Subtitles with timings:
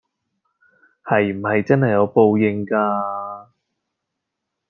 [1.03, 2.75] 係唔係真係有報應架